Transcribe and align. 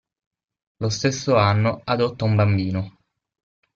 Lo 0.77 0.89
stesso 0.89 1.37
anno 1.37 1.79
adotta 1.83 2.23
un 2.25 2.33
bambino. 2.33 2.97